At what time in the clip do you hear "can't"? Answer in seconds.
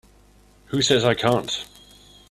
1.13-1.63